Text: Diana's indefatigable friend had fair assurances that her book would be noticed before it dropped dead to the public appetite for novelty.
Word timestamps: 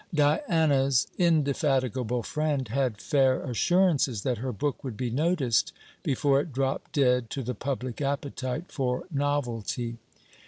Diana's 0.15 1.05
indefatigable 1.19 2.23
friend 2.23 2.67
had 2.69 2.99
fair 2.99 3.43
assurances 3.43 4.23
that 4.23 4.39
her 4.39 4.51
book 4.51 4.83
would 4.83 4.97
be 4.97 5.11
noticed 5.11 5.73
before 6.01 6.39
it 6.41 6.51
dropped 6.51 6.93
dead 6.93 7.29
to 7.29 7.43
the 7.43 7.53
public 7.53 8.01
appetite 8.01 8.71
for 8.71 9.03
novelty. 9.11 9.97